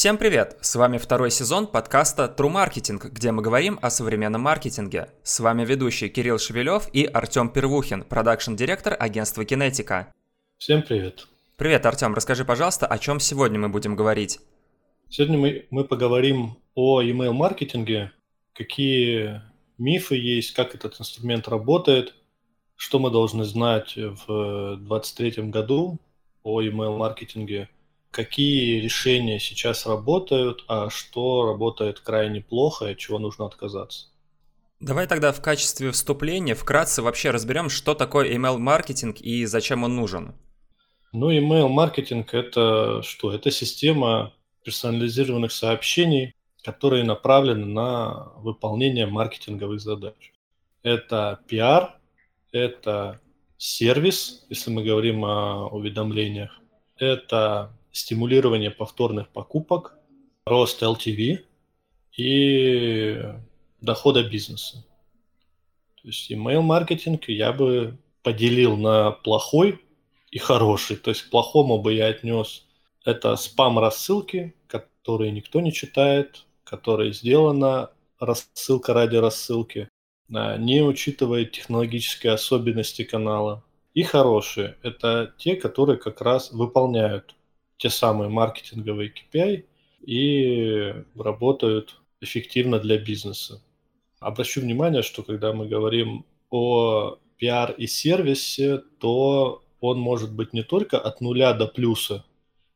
[0.00, 0.56] Всем привет!
[0.62, 5.10] С вами второй сезон подкаста True Marketing, где мы говорим о современном маркетинге.
[5.22, 10.10] С вами ведущий Кирилл Шевелев и Артем Первухин, продакшн-директор агентства Кинетика.
[10.56, 11.26] Всем привет!
[11.58, 14.40] Привет, Артем, расскажи, пожалуйста, о чем сегодня мы будем говорить?
[15.10, 18.10] Сегодня мы, мы поговорим о email маркетинге,
[18.54, 19.42] какие
[19.76, 22.14] мифы есть, как этот инструмент работает,
[22.74, 25.98] что мы должны знать в 2023 году
[26.42, 27.68] о email маркетинге–
[28.10, 34.06] какие решения сейчас работают, а что работает крайне плохо и от чего нужно отказаться.
[34.80, 40.34] Давай тогда в качестве вступления вкратце вообще разберем, что такое email-маркетинг и зачем он нужен.
[41.12, 43.32] Ну, email-маркетинг– это что?
[43.32, 44.32] Это система
[44.64, 50.32] персонализированных сообщений, которые направлены на выполнение маркетинговых задач.
[50.82, 51.98] Это пиар,
[52.52, 53.20] это
[53.58, 56.58] сервис, если мы говорим о уведомлениях,
[56.96, 59.96] это стимулирование повторных покупок,
[60.44, 61.44] рост LTV
[62.16, 63.22] и
[63.80, 64.84] дохода бизнеса.
[66.02, 69.80] То есть email-маркетинг я бы поделил на плохой
[70.30, 70.96] и хороший.
[70.96, 72.66] То есть к плохому бы я отнес
[73.04, 79.88] это спам-рассылки, которые никто не читает, которые сделана рассылка ради рассылки,
[80.28, 83.64] не учитывая технологические особенности канала.
[83.94, 87.34] И хорошие– это те, которые как раз выполняют
[87.80, 89.64] те самые маркетинговые KPI
[90.06, 93.62] и работают эффективно для бизнеса.
[94.18, 100.62] Обращу внимание, что когда мы говорим о пиар и сервисе, то он может быть не
[100.62, 102.22] только от нуля до плюса,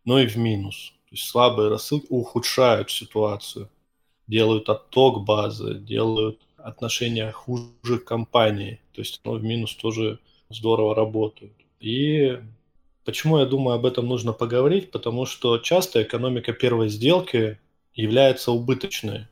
[0.06, 0.94] но и в минус.
[1.10, 3.68] То есть слабые рассылки ухудшают ситуацию,
[4.26, 8.80] делают отток базы, делают отношения хуже компании.
[8.94, 11.52] То есть ну, в минус тоже здорово работают.
[11.78, 12.38] И
[13.04, 14.90] Почему я думаю, об этом нужно поговорить?
[14.90, 17.58] Потому что часто экономика первой сделки
[17.92, 19.28] является убыточной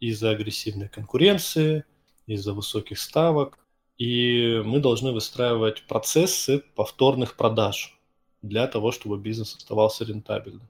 [0.00, 1.84] из-за агрессивной конкуренции,
[2.26, 3.58] из-за высоких ставок.
[3.96, 7.98] И мы должны выстраивать процессы повторных продаж
[8.42, 10.68] для того, чтобы бизнес оставался рентабельным.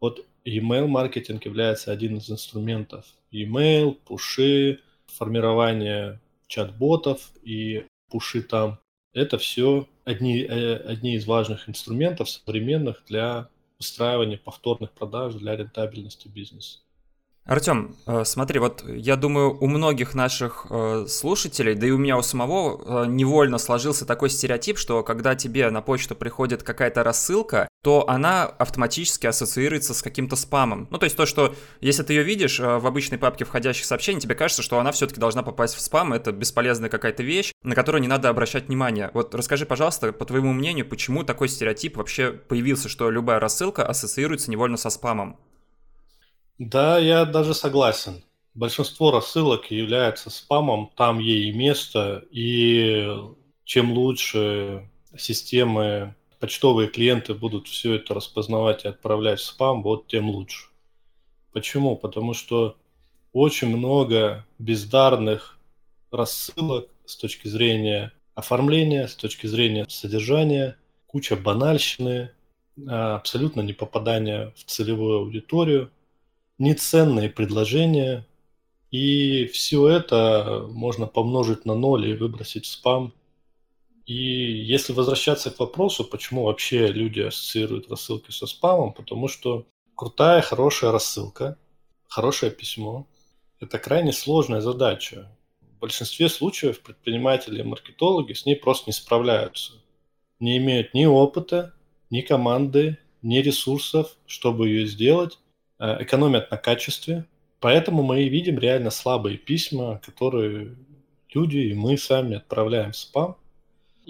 [0.00, 3.06] Вот email маркетинг является один из инструментов.
[3.32, 8.78] Email, пуши, формирование чат-ботов и пуши там.
[9.12, 13.48] Это все одни, э, одни из важных инструментов современных для
[13.78, 16.78] устраивания повторных продаж для рентабельности бизнеса.
[17.44, 22.18] Артем, э, смотри, вот я думаю, у многих наших э, слушателей, да и у меня
[22.18, 28.08] у самого невольно сложился такой стереотип, что когда тебе на почту приходит какая-то рассылка, то
[28.08, 30.86] она автоматически ассоциируется с каким-то спамом.
[30.90, 34.34] Ну, то есть то, что если ты ее видишь в обычной папке входящих сообщений, тебе
[34.34, 38.08] кажется, что она все-таки должна попасть в спам, это бесполезная какая-то вещь, на которую не
[38.08, 39.10] надо обращать внимание.
[39.14, 44.50] Вот расскажи, пожалуйста, по твоему мнению, почему такой стереотип вообще появился, что любая рассылка ассоциируется
[44.50, 45.38] невольно со спамом?
[46.58, 48.22] Да, я даже согласен.
[48.52, 53.08] Большинство рассылок является спамом, там ей место, и
[53.64, 60.28] чем лучше системы, почтовые клиенты будут все это распознавать и отправлять в спам, вот тем
[60.28, 60.66] лучше.
[61.52, 61.96] Почему?
[61.96, 62.76] Потому что
[63.32, 65.58] очень много бездарных
[66.10, 72.30] рассылок с точки зрения оформления, с точки зрения содержания, куча банальщины,
[72.88, 75.90] а, абсолютно не попадание в целевую аудиторию–
[76.60, 78.26] неценные предложения,
[78.90, 83.14] и все это можно помножить на ноль и выбросить в спам.
[84.10, 90.40] И если возвращаться к вопросу, почему вообще люди ассоциируют рассылки со спамом, потому что крутая,
[90.40, 91.56] хорошая рассылка,
[92.08, 93.06] хорошее письмо–
[93.60, 95.30] это крайне сложная задача.
[95.60, 99.74] В большинстве случаев предприниматели и маркетологи с ней просто не справляются.
[100.40, 101.74] Не имеют ни опыта,
[102.10, 105.38] ни команды, ни ресурсов, чтобы ее сделать,
[105.80, 107.24] Э, экономят на качестве,
[107.58, 110.76] поэтому мы и видим реально слабые письма, которые
[111.32, 113.38] люди и мы сами отправляем в спам.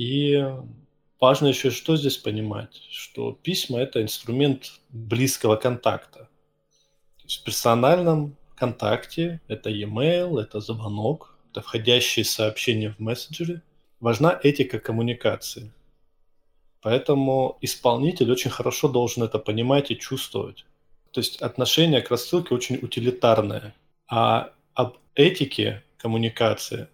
[0.00, 0.42] И
[1.20, 6.20] важно еще что здесь понимать, что письма– это инструмент близкого контакта.
[7.18, 13.60] То есть в персональном контакте это e-mail, это звонок, это входящие сообщения в мессенджере.
[14.00, 15.70] Важна этика коммуникации.
[16.80, 20.64] Поэтому исполнитель очень хорошо должен это понимать и чувствовать.
[21.10, 23.74] То есть отношение к рассылке очень утилитарное.
[24.08, 26.88] А об этике коммуникации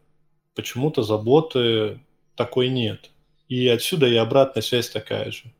[0.57, 2.01] почему-то заботы
[2.37, 3.11] такой нет.
[3.49, 5.53] И отсюда и обратная связь такая же.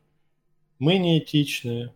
[0.79, 1.93] Мы не этичные,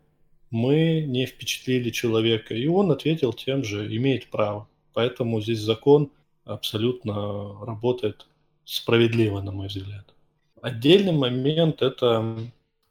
[0.50, 4.68] мы не впечатлили человека, и он ответил тем же, имеет право.
[4.94, 6.12] Поэтому здесь закон
[6.46, 8.28] абсолютно работает
[8.66, 10.14] справедливо, на мой взгляд.
[10.62, 12.38] Отдельный момент– это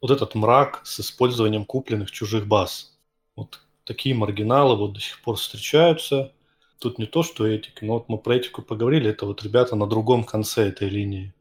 [0.01, 2.97] вот этот мрак с использованием купленных чужих баз.
[3.35, 6.33] Вот такие маргиналы вот до сих пор встречаются.
[6.79, 9.87] Тут не то, что этика, но вот мы про этику поговорили, это вот ребята на
[9.87, 11.33] другом конце этой линии.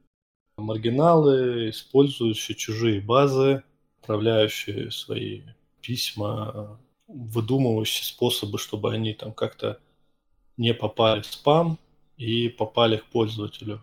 [0.60, 3.62] Маргиналы, использующие чужие базы,
[4.00, 5.42] отправляющие свои
[5.80, 6.78] письма,
[7.08, 9.80] выдумывающие способы, чтобы они там как-то
[10.56, 11.78] не попали в спам
[12.16, 13.82] и попали к пользователю.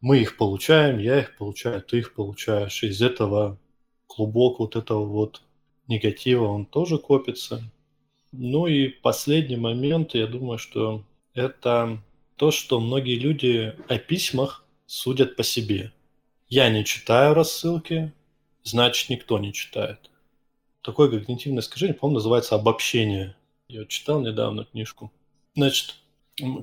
[0.00, 2.82] Мы их получаем, я их получаю, ты их получаешь.
[2.82, 3.58] Из этого
[4.06, 5.42] клубок вот этого вот
[5.86, 7.62] негатива, он тоже копится.
[8.32, 11.04] Ну и последний момент, я думаю, что
[11.34, 12.02] это
[12.36, 15.92] то, что многие люди о письмах судят по себе.
[16.48, 18.12] Я не читаю рассылки,
[18.62, 20.10] значит никто не читает.
[20.82, 23.36] Такое когнитивное искажение, по-моему, называется обобщение.
[23.68, 25.12] Я читал недавно книжку.
[25.54, 25.96] Значит,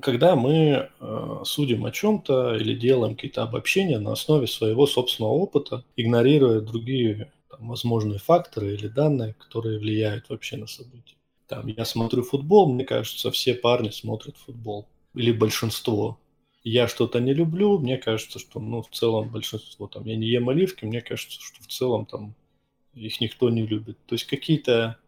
[0.02, 5.84] когда мы э, судим о чем-то или делаем какие-то обобщения на основе своего собственного опыта,
[5.94, 11.14] игнорируя другие там, возможные факторы или данные, которые влияют вообще на события.
[11.46, 14.88] Там, я смотрю футбол, мне кажется, все парни смотрят футбол.
[15.14, 16.18] Или большинство.
[16.68, 20.48] Я что-то не люблю, мне кажется, что, ну, в целом большинство, там, я не ем
[20.48, 22.34] оливки, мне кажется, что в целом там
[22.92, 23.96] их никто не любит.
[24.06, 24.98] То есть какие-то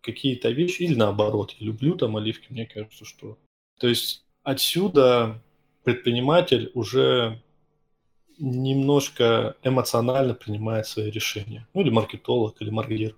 [0.00, 3.38] какие-то вещи, или наоборот, я люблю там оливки, мне кажется, что...
[3.78, 5.40] То есть отсюда
[5.84, 7.40] предприниматель уже
[8.38, 11.68] немножко эмоционально принимает свои решения.
[11.72, 13.16] Ну, или маркетолог, или маркетир.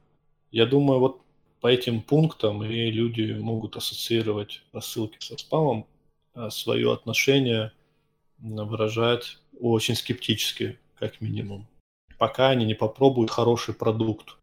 [0.50, 1.22] Я думаю, вот
[1.62, 5.86] по этим пунктам и люди могут ассоциировать рассылки со спамом,
[6.34, 7.72] а свое отношение
[8.38, 11.66] выражать очень скептически, как минимум,
[12.18, 14.36] пока они не попробуют хороший продукт.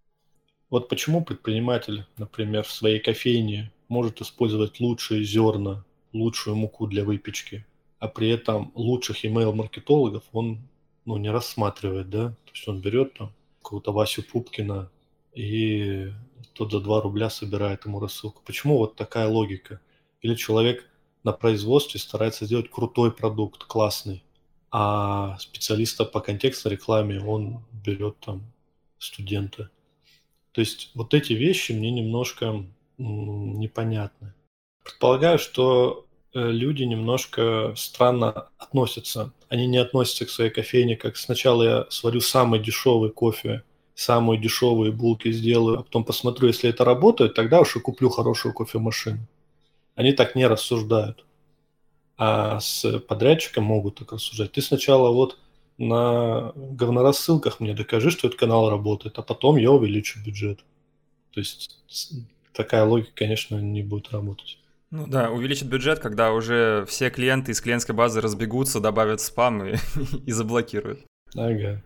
[0.69, 7.65] Вот почему предприниматель, например, в своей кофейне может использовать лучшие зерна, лучшую муку для выпечки,
[7.99, 10.59] а при этом лучших email-маркетологов он
[11.05, 12.29] ну, не рассматривает, да?
[12.45, 13.31] То есть он берет там
[13.61, 14.89] какого-то Васю Пупкина
[15.33, 16.11] и
[16.53, 18.41] тот за 2 рубля собирает ему рассылку.
[18.45, 19.79] Почему вот такая логика?
[20.21, 20.89] Или человек
[21.25, 24.23] на производстве старается сделать крутой продукт, классный,
[24.71, 28.43] а специалиста по контекстной рекламе он берет там
[28.99, 29.69] студента.
[30.51, 32.63] То есть вот эти вещи мне немножко
[32.97, 34.33] непонятны.
[34.83, 39.33] Предполагаю, что э, люди немножко странно относятся.
[39.49, 43.63] Они не относятся к своей кофейне, как сначала я сварю самый дешевый кофе
[43.95, 48.53] самые дешевые булки сделаю, а потом посмотрю, если это работает, тогда уж и куплю хорошую
[48.53, 49.25] кофемашину.
[49.95, 51.25] Они так не рассуждают.
[52.17, 54.53] А с подрядчиком могут так рассуждать.
[54.53, 55.37] Ты сначала вот
[55.77, 60.59] на говнорассылках мне докажи, что этот канал работает, а потом я увеличу бюджет.
[61.31, 61.77] То есть
[62.53, 64.59] такая логика, конечно, не будет работать.
[64.91, 69.75] Ну да, увеличит бюджет, когда уже все клиенты из клиентской базы разбегутся, добавят спам и,
[70.25, 71.01] и заблокируют.
[71.35, 71.81] Ага.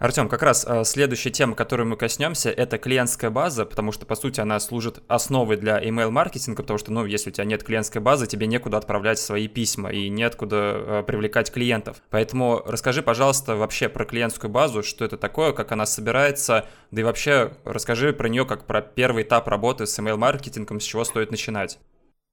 [0.00, 4.14] Артем, как раз э, следующая тема, которую мы коснемся, это клиентская база, потому что, по
[4.14, 8.26] сути, она служит основой для email-маркетинга, потому что, ну, если у тебя нет клиентской базы,
[8.26, 12.00] тебе некуда отправлять свои письма и неоткуда э, привлекать клиентов.
[12.08, 17.04] Поэтому расскажи, пожалуйста, вообще про клиентскую базу, что это такое, как она собирается, да и
[17.04, 21.78] вообще расскажи про нее как про первый этап работы с email-маркетингом, с чего стоит начинать.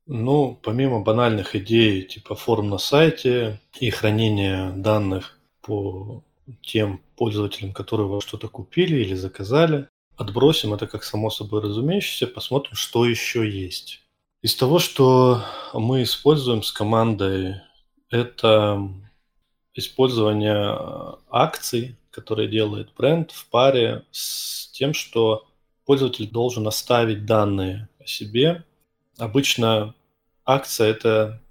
[0.05, 6.23] Ну, помимо банальных идей типа форм на сайте и хранения данных по
[6.61, 9.87] тем пользователям, которые во что-то купили или заказали.
[10.15, 14.01] Отбросим это как само собой разумеющееся, посмотрим, что еще есть.
[14.41, 17.55] Из того, что мы используем с командой,
[18.09, 18.89] это
[19.73, 25.47] использование акций, которые делает бренд в паре с тем, что
[25.85, 28.63] пользователь должен оставить данные о себе.
[29.17, 29.93] Обычно
[30.45, 31.41] акция– это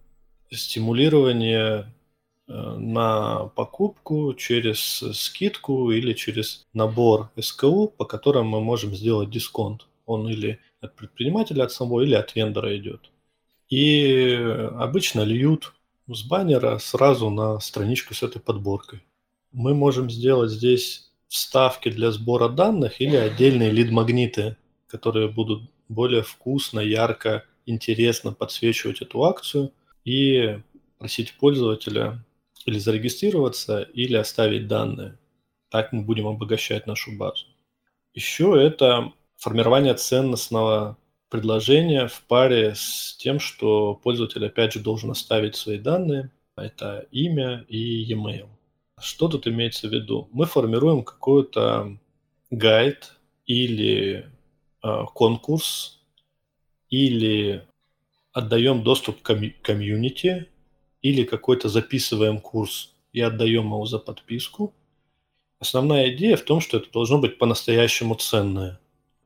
[0.51, 1.93] стимулирование
[2.49, 9.87] на покупку через скидку или через набор СКУ, по которым мы можем сделать дисконт.
[10.07, 13.11] Он или от предпринимателя от самого, или от вендора идет.
[13.69, 14.33] И
[14.79, 15.75] обычно льют
[16.09, 19.03] с баннера сразу на страничку с этой подборкой.
[19.51, 26.81] Мы можем сделать здесь вставки для сбора данных или отдельные лид-магниты, которые будут более вкусно,
[26.81, 29.73] ярко, интересно подсвечивать эту акцию
[30.05, 30.61] и
[30.99, 32.25] просить пользователя
[32.67, 35.19] или зарегистрироваться, или оставить данные.
[35.71, 37.47] Так мы будем обогащать нашу базу.
[38.13, 45.57] Еще это формирование ценностного предложения в паре с тем, что пользователь опять же должен оставить
[45.57, 46.31] свои данные.
[46.57, 48.49] Это имя и e-mail.
[49.01, 50.29] Что тут имеется в виду?
[50.33, 51.99] Мы формируем какой-то
[52.51, 53.13] гайд
[53.45, 54.31] или
[54.83, 56.01] э, конкурс,
[56.89, 57.67] или
[58.33, 60.49] отдаем доступ к комьюнити,
[61.07, 64.75] или какой-то записываем курс и отдаем его за подписку.
[65.59, 68.81] Основная идея в том, что это должно быть по-настоящему ценное.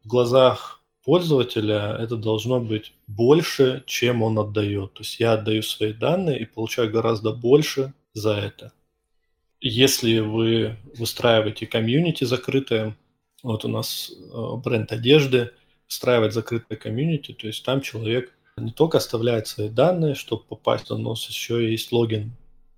[0.05, 4.93] В глазах пользователя это должно быть больше, чем он отдает.
[4.95, 8.73] То есть я отдаю свои данные и получаю гораздо больше за это.
[9.61, 12.97] Если вы выстраиваете комьюнити закрытое,
[13.43, 15.51] вот у нас э, бренд одежды,
[15.89, 21.13] выстраивать закрытое комьюнити, то есть там человек не только оставляет свои данные, чтобы попасть, но
[21.13, 22.33] еще и есть логин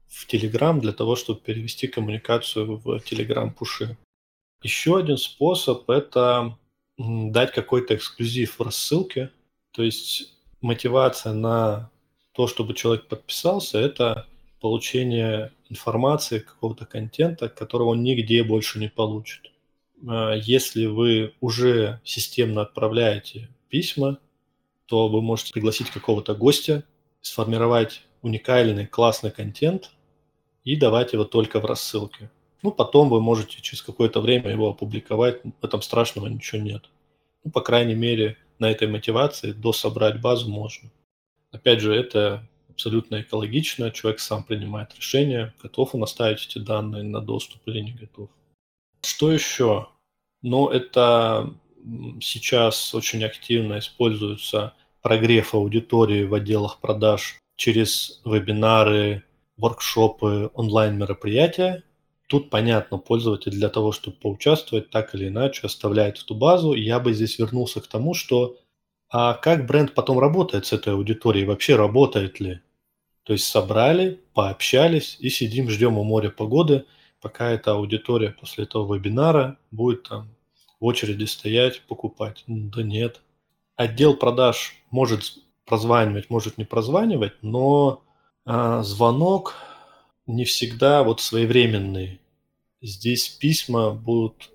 [0.09, 3.97] в Telegram для того, чтобы перевести коммуникацию в Telegram пуши.
[4.63, 6.57] Еще один способ– это
[6.99, 9.31] дать какой-то эксклюзив в рассылке.
[9.73, 11.91] То есть мотивация на
[12.33, 14.27] то, чтобы человек подписался, это
[14.61, 19.51] получение информации, какого-то контента, которого он нигде больше не получит.
[20.07, 24.19] А, если вы уже системно отправляете письма,
[24.87, 26.85] то вы можете пригласить какого-то гостя,
[27.21, 29.91] сформировать уникальный классный контент
[30.65, 32.31] и давать его только в рассылке.
[32.63, 36.91] Ну, потом вы можете через какое-то время его опубликовать, в этом страшного ничего нет.
[37.45, 40.91] Ну, по крайней мере, на этой мотивации до собрать базу можно.
[41.51, 47.21] Опять же, это абсолютно экологично, человек сам принимает решение, готов он оставить эти данные на
[47.21, 48.31] доступ или не готов.
[49.03, 49.89] Что еще?
[50.43, 51.55] Ну, это
[52.21, 59.25] сейчас очень активно используется прогрев аудитории в отделах продаж через вебинары,
[59.57, 61.83] воркшопы, онлайн-мероприятия.
[62.29, 66.73] Тут, понятно, пользователь для того, чтобы поучаствовать, так или иначе оставляет эту базу.
[66.73, 68.57] Я бы здесь вернулся к тому, что
[69.11, 72.61] а как бренд потом работает с этой аудиторией, вообще работает ли?
[73.25, 76.87] То есть собрали, пообщались и сидим, ждем у моря погоды,
[77.21, 80.35] пока эта аудитория после этого вебинара будет там
[80.83, 82.43] в очереди стоять, покупать.
[82.49, 83.21] Да нет.
[83.77, 88.03] Отдел продаж может прозванивать, может не прозванивать, но
[88.45, 89.55] а, звонок
[90.27, 92.21] не всегда вот своевременный.
[92.81, 94.51] Здесь письма будут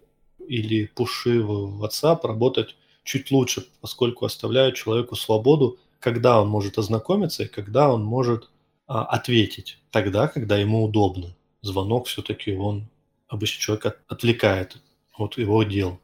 [0.46, 7.44] или пуши в WhatsApp работать чуть лучше, поскольку оставляют человеку свободу, когда он может ознакомиться
[7.44, 8.50] и когда он может
[8.86, 11.38] а, ответить, тогда, когда ему удобно.
[11.62, 12.90] Звонок все-таки он
[13.30, 14.82] обычно человек отвлекает
[15.18, 16.02] от его дел.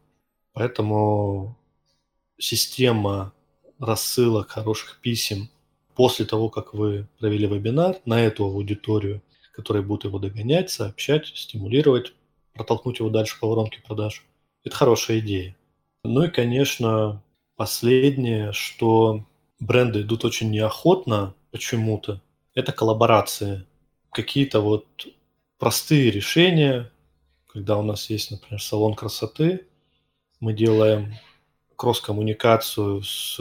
[0.54, 1.58] Поэтому
[2.38, 3.34] система
[3.80, 5.50] рассылок хороших писем
[5.96, 9.22] после того, как вы провели вебинар на эту аудиторию,
[9.54, 12.14] которая будет его догонять, сообщать, стимулировать,
[12.54, 14.26] протолкнуть его дальше по воронке продаж.
[14.64, 15.56] Это хорошая идея.
[16.04, 17.24] Ну и, конечно,
[17.56, 19.26] последнее, что
[19.60, 22.22] бренды идут очень неохотно почему-то,
[22.56, 23.66] это коллаборации.
[24.12, 24.86] Какие-то вот
[25.58, 26.92] простые решения,
[27.48, 29.68] когда у нас есть, например, салон красоты,
[30.44, 31.16] мы делаем
[31.78, 33.40] кросс-коммуникацию с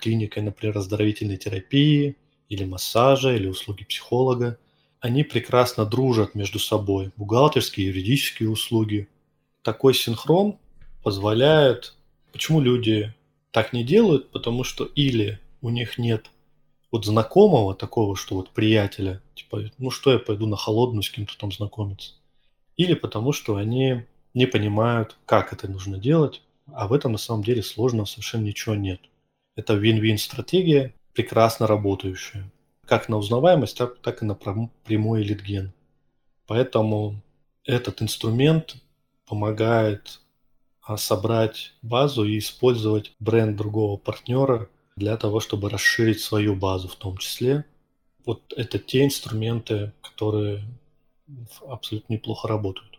[0.00, 2.16] клиникой, например, оздоровительной терапии
[2.48, 4.58] или массажа, или услуги психолога,
[4.98, 7.12] они прекрасно дружат между собой.
[7.16, 9.08] Бухгалтерские, юридические услуги.
[9.62, 10.58] Такой синхрон
[11.04, 11.94] позволяет...
[12.32, 13.14] Почему люди
[13.52, 14.32] так не делают?
[14.32, 16.26] Потому что или у них нет
[16.90, 21.38] вот знакомого такого, что вот приятеля, типа, ну что я пойду на холодную с кем-то
[21.38, 22.14] там знакомиться.
[22.76, 27.44] Или потому что они не понимают, как это нужно делать, а в этом на самом
[27.44, 29.00] деле сложного совершенно ничего нет.
[29.56, 32.50] Это win-win стратегия, прекрасно работающая.
[32.86, 35.72] Как на узнаваемость, так и на прямой литген.
[36.46, 37.20] Поэтому
[37.64, 38.76] этот инструмент
[39.26, 40.20] помогает
[40.82, 46.96] а, собрать базу и использовать бренд другого партнера для того, чтобы расширить свою базу в
[46.96, 47.64] том числе.
[48.24, 50.64] Вот это те инструменты, которые
[51.66, 52.91] абсолютно неплохо работают.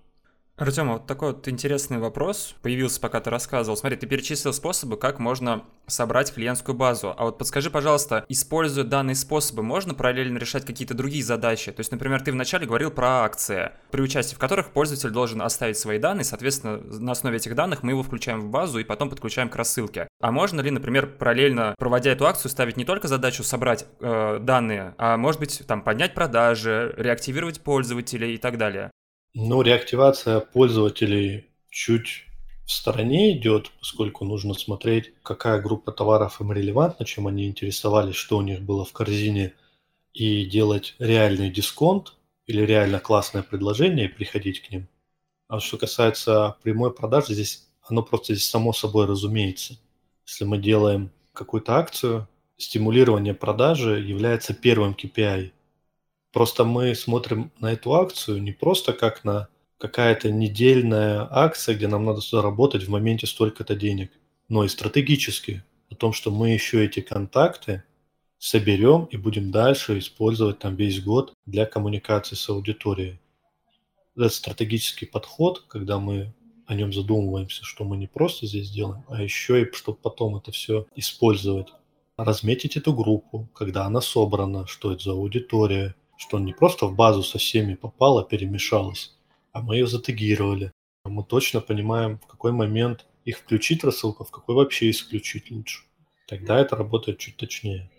[0.56, 3.76] Артем, вот такой вот интересный вопрос появился, пока ты рассказывал.
[3.76, 7.12] Смотри, ты перечислил способы, как можно собрать клиентскую базу.
[7.18, 11.72] А вот подскажи, пожалуйста, используя данные способы, можно параллельно решать какие-то другие задачи?
[11.72, 15.80] То есть, например, ты вначале говорил про акции, при участии в которых пользователь должен оставить
[15.80, 19.50] свои данные, соответственно, на основе этих данных мы его включаем в базу и потом подключаем
[19.50, 20.08] к рассылке.
[20.22, 24.94] А можно ли, например, параллельно, проводя эту акцию, ставить не только задачу собрать э, данные,
[25.00, 28.92] а может быть, там, поднять продажи, реактивировать пользователей и так далее?
[29.36, 32.25] Ну, реактивация пользователей чуть
[32.68, 38.38] в стороне идет, поскольку нужно смотреть, какая группа товаров им релевантна, чем они интересовались, что
[38.38, 39.54] у них было в корзине,
[40.13, 44.88] и делать реальный дисконт или реально классное предложение и приходить к ним.
[45.48, 49.80] А что касается прямой продажи, здесь оно просто здесь само собой разумеется.
[50.28, 55.52] Если мы делаем какую-то акцию, стимулирование продажи является первым KPI–
[56.34, 62.06] Просто мы смотрим на эту акцию не просто как на какая-то недельная акция, где нам
[62.06, 64.12] надо заработать в моменте столько-то денег,
[64.50, 67.84] но и стратегически о том, что мы еще эти контакты
[68.40, 73.20] соберем и будем дальше использовать там весь год для коммуникации с аудиторией.
[74.16, 76.34] Это стратегический подход, когда мы
[76.66, 80.52] о нем задумываемся, что мы не просто здесь делаем, а еще и чтобы потом это
[80.52, 81.68] все использовать.
[82.18, 86.96] Разметить эту группу, когда она собрана, что это за аудитория, что он не просто в
[86.96, 89.13] базу со всеми попала, перемешалась,
[89.51, 90.72] а мы ее затегировали.
[91.03, 95.84] Мы точно понимаем, в какой момент их включить рассылку, в какой вообще исключить лучше.
[96.27, 97.92] Тогда это работает чуть точнее.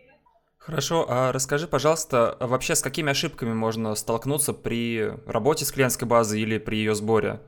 [0.57, 6.41] Хорошо, а расскажи, пожалуйста, вообще с какими ошибками можно столкнуться при работе с клиентской базой
[6.41, 7.41] или при ее сборе?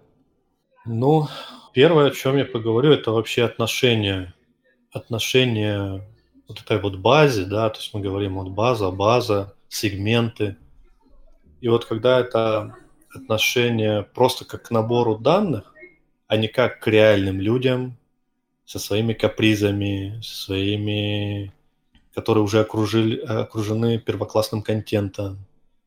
[0.84, 1.26] Ну,
[1.72, 4.34] первое, о чем я поговорю, это вообще отношения.
[4.92, 6.06] Отношения
[6.46, 10.58] вот этой вот базе, да, то есть мы говорим вот база, база, сегменты.
[11.60, 12.76] И вот когда это
[13.14, 15.74] отношение просто как к набору данных,
[16.26, 17.96] а не как к реальным людям
[18.64, 21.52] со своими капризами, со своими
[22.16, 25.44] которые уже окружили, окружены первоклассным контентом,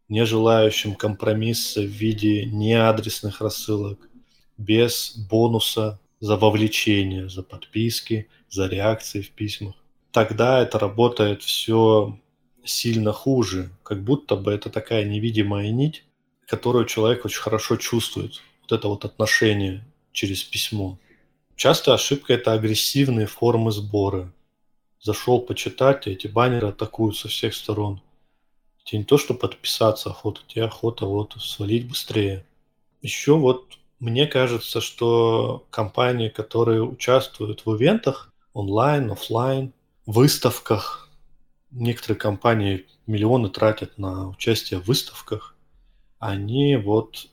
[0.10, 3.98] не желающим компромисса в виде неадресных рассылок,
[4.56, 9.74] без бонуса за вовлечение, за подписки, за реакции в письмах.
[10.12, 12.20] Тогда это работает все
[12.64, 16.04] сильно хуже, как будто бы это такая невидимая нить,
[16.46, 18.42] которую человек очень хорошо чувствует.
[18.62, 20.98] Вот это вот отношение через письмо.
[21.56, 24.32] Часто ошибка– это агрессивные формы сбора
[25.02, 28.02] зашел почитать, эти баннеры атакуют со всех сторон.
[28.84, 32.46] Тебе не то, что подписаться охота, тебе охота вот свалить быстрее.
[33.02, 39.74] Еще вот мне кажется, что компании, которые участвуют в ивентах, онлайн, офлайн,
[40.06, 41.09] выставках,
[41.72, 45.56] некоторые компании миллионы тратят на участие в выставках,
[46.20, 47.28] они вот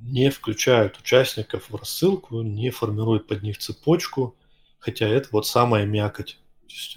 [0.00, 4.34] не включают участников в рассылку, не формируют под них цепочку,
[4.78, 6.38] хотя это вот самая мякоть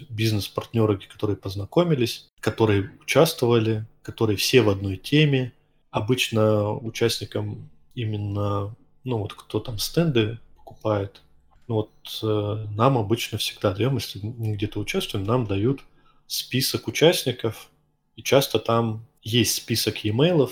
[0.08, 5.52] бизнес-партнеры, которые познакомились, которые участвовали, которые все в одной теме.
[5.90, 11.22] Обычно участникам именно, ну вот кто там стенды покупает,
[11.66, 11.90] ну вот
[12.22, 15.82] э, нам обычно всегда даем, если мы где-то участвуем, нам дают
[16.26, 17.70] список участников,
[18.16, 20.50] и часто там есть список e-mail,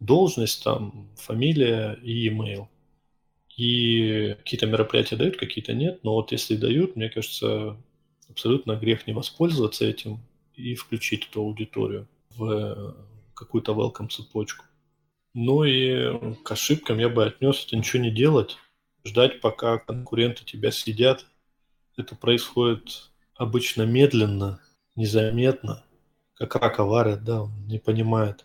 [0.00, 2.66] должность там, фамилия и e-mail.
[3.56, 7.76] И какие-то мероприятия дают, какие-то нет, но вот если дают, мне кажется,
[8.28, 10.20] абсолютно грех не воспользоваться этим
[10.54, 12.94] и включить эту аудиторию в э,
[13.34, 14.64] какую-то welcome цепочку.
[15.34, 18.56] Ну и к ошибкам я бы отнес это ничего не делать,
[19.04, 21.26] ждать, пока конкуренты тебя съедят.
[21.96, 24.60] Это происходит обычно медленно,
[24.96, 25.84] незаметно,
[26.34, 28.44] как рака варят, да, он не понимает.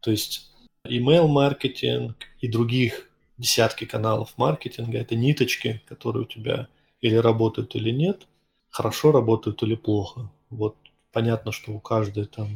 [0.00, 0.50] То есть
[0.84, 6.68] email-маркетинг и других десятки каналов маркетинга– это ниточки, которые у тебя
[7.00, 8.26] или работают, или нет–
[8.70, 10.30] хорошо работают или плохо.
[10.50, 10.76] Вот
[11.12, 12.48] понятно, что у каждой там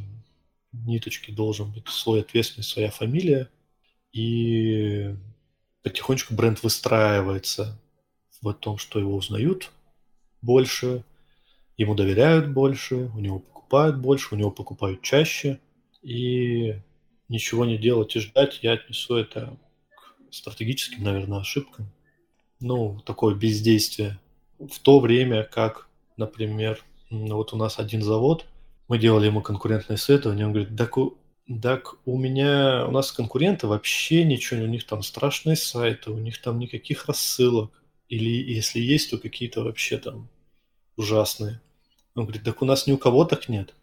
[0.72, 3.48] ниточки должен быть свой ответственный, своя фамилия,
[4.12, 5.14] и
[5.83, 7.78] потихонечку бренд выстраивается
[8.40, 9.70] в том, что его узнают
[10.40, 11.05] больше,
[11.77, 15.61] ему доверяют больше, у него покупают больше, у него покупают чаще,
[16.03, 16.77] и
[17.29, 19.57] ничего не делать и ждать, я отнесу это
[19.97, 21.91] к стратегическим, наверное, ошибкам.
[22.61, 24.19] Ну, такое бездействие.
[24.59, 28.47] В то время как например, вот у нас один завод,
[28.89, 31.19] мы делали ему конкурентное исследование, он говорит, так у,
[31.63, 36.41] так у меня, у нас конкуренты вообще ничего, у них там страшные сайты, у них
[36.41, 37.73] там никаких рассылок,
[38.09, 40.29] или если есть, то какие-то вообще там
[40.96, 41.61] ужасные.
[42.14, 43.74] Он говорит, так у нас ни у кого так нет.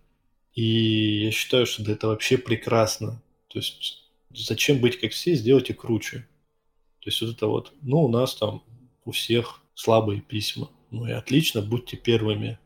[0.54, 3.22] И я считаю, что да, это вообще прекрасно.
[3.48, 6.28] То есть зачем быть как все, сделайте круче.
[7.00, 8.64] То есть вот это вот, ну, у нас там
[9.06, 10.70] у всех слабые письма.
[10.92, 12.60] Ну и отлично, будьте первыми.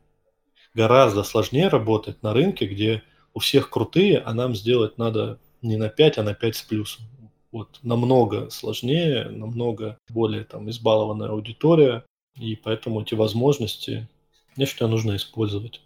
[0.74, 3.02] Гораздо сложнее работать на рынке, где
[3.32, 7.04] у всех крутые, а нам сделать надо не на 5, а на 5 с плюсом.
[7.52, 12.04] Вот намного сложнее, намного более там избалованная аудитория,
[12.36, 14.08] и поэтому эти возможности,
[14.56, 15.80] я считаю, нужно использовать.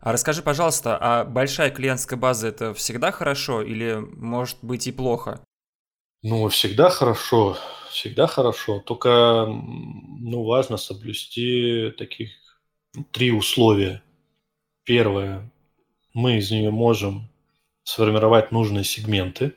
[0.00, 5.40] А расскажи, пожалуйста, а большая клиентская база это всегда хорошо или может быть и плохо?
[6.22, 7.56] Ну, всегда хорошо
[7.98, 8.80] всегда хорошо.
[8.80, 12.30] Только ну, важно соблюсти таких
[13.10, 14.02] три условия.
[14.84, 15.50] Первое.
[16.14, 17.28] Мы из нее можем
[17.82, 19.50] сформировать нужные сегменты.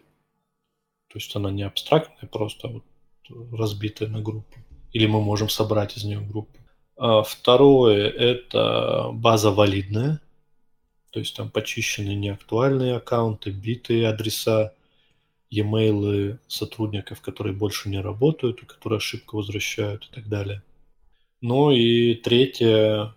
[1.09, 2.83] То есть она не абстрактная, просто вот
[3.51, 4.57] разбитая на группы.
[4.91, 6.59] Или мы можем собрать из нее группы.
[7.03, 10.21] А второе– это база валидная.
[11.09, 14.75] То есть там почищены неактуальные аккаунты, битые адреса,
[15.49, 20.61] e-mail сотрудников, которые больше не работают, которые ошибку возвращают и так далее.
[21.41, 23.15] Ну и третье,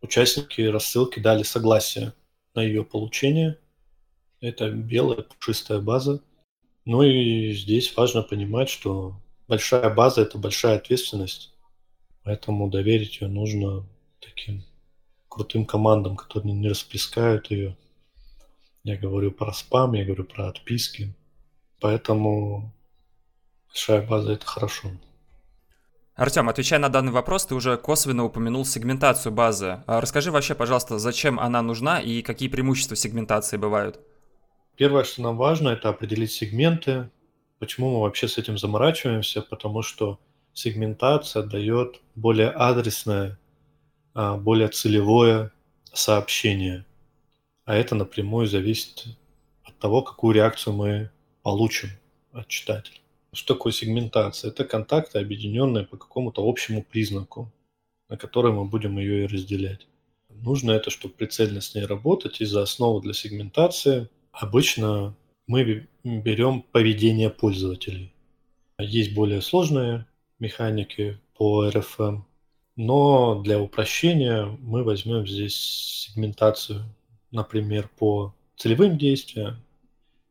[0.00, 2.14] участники рассылки дали согласие
[2.56, 3.56] на ее получение.
[4.40, 6.20] Это белая пушистая база.
[6.84, 9.14] Ну и здесь важно понимать, что
[9.46, 11.51] большая база– это большая ответственность,
[12.24, 13.84] поэтому доверить ее нужно
[14.20, 14.64] таким
[15.28, 17.76] крутым командам, которые не расплескают ее.
[18.84, 21.14] Я говорю про спам, я говорю про отписки.
[21.80, 22.72] Поэтому
[23.68, 24.90] большая база– это хорошо.
[26.14, 29.82] Артем, отвечая на данный вопрос, ты уже косвенно упомянул сегментацию базы.
[29.86, 33.98] А расскажи вообще, пожалуйста, зачем она нужна и какие преимущества сегментации бывают?
[34.76, 37.10] Первое, что нам важно, это определить сегменты.
[37.58, 39.40] Почему мы вообще с этим заморачиваемся?
[39.40, 40.20] Потому что
[40.54, 43.38] сегментация дает более адресное,
[44.14, 45.52] а, более целевое
[45.92, 46.84] сообщение.
[47.64, 49.06] А это напрямую зависит
[49.62, 51.10] от того, какую реакцию мы
[51.42, 51.90] получим
[52.32, 52.98] от читателя.
[53.32, 54.50] Что такое сегментация?
[54.50, 57.50] Это контакты, объединенные по какому-то общему признаку,
[58.08, 59.86] на который мы будем ее и разделять.
[60.28, 65.14] Нужно это, чтобы прицельно с ней работать, и за основу для сегментации обычно
[65.46, 68.12] мы берем поведение пользователей.
[68.78, 70.06] Есть более сложные
[70.42, 72.22] механики по RFM,
[72.76, 76.84] но для упрощения мы возьмем здесь сегментацию,
[77.30, 79.62] например, по целевым действиям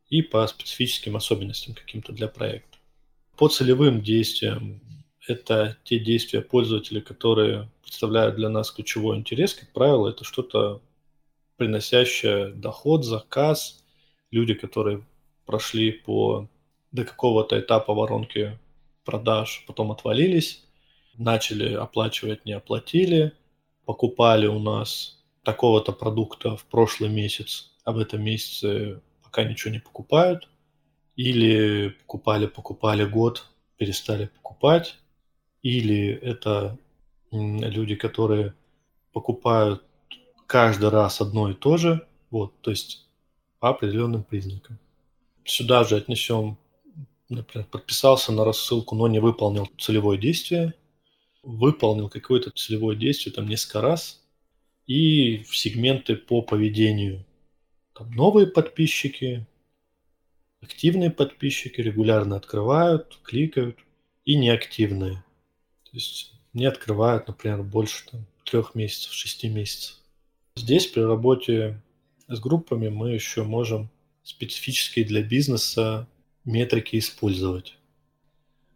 [0.08, 2.78] и по специфическим особенностям каким-то для проекта.
[3.38, 4.82] По целевым действиям
[5.26, 9.54] это те действия пользователя, которые представляют для нас ключевой интерес.
[9.54, 10.82] Как правило, это что-то
[11.56, 13.82] приносящее доход, заказ,
[14.30, 15.04] люди, которые
[15.46, 16.48] прошли по
[16.90, 18.58] до какого-то этапа воронки
[19.04, 20.64] продаж, потом отвалились,
[21.16, 23.32] начали оплачивать, не оплатили,
[23.84, 29.80] покупали у нас такого-то продукта в прошлый месяц, а в этом месяце пока ничего не
[29.80, 30.48] покупают,
[31.16, 34.96] или покупали, покупали год, перестали покупать,
[35.62, 36.78] или это
[37.30, 38.54] люди, которые
[39.12, 39.84] покупают
[40.46, 43.06] каждый раз одно и то же, вот, то есть
[43.58, 44.78] по определенным признакам.
[45.44, 46.58] Сюда же отнесем,
[47.36, 50.74] например, подписался на рассылку, но не выполнил целевое действие,
[51.42, 54.22] выполнил какое-то целевое действие там несколько раз,
[54.86, 57.24] и в сегменты по поведению.
[57.94, 59.46] Там новые подписчики,
[60.62, 63.80] Активные подписчики регулярно открывают, кликают,
[64.24, 65.24] и неактивные.
[65.84, 69.96] То есть не открывают, например, больше там, трех месяцев, шести месяцев.
[70.54, 71.82] Здесь при работе
[72.28, 73.90] с группами мы еще можем
[74.22, 76.06] специфические для бизнеса
[76.44, 77.76] метрики использовать.